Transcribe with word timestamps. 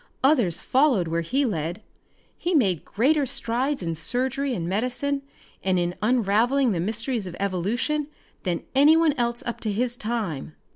Others 0.23 0.63
followed 0.63 1.07
where 1.09 1.21
he 1.21 1.45
led. 1.45 1.83
He 2.35 2.55
made 2.55 2.83
greater 2.83 3.27
strides 3.27 3.83
in 3.83 3.93
surgery 3.93 4.55
and 4.55 4.67
medicine, 4.67 5.21
and 5.63 5.77
in 5.77 5.93
unravelling 6.01 6.71
the 6.71 6.79
mysteries 6.79 7.27
of 7.27 7.35
evolution, 7.39 8.07
than 8.41 8.63
anyone 8.73 9.13
else 9.13 9.43
up 9.45 9.59
to 9.59 9.71
his 9.71 9.95
time. 9.95 10.55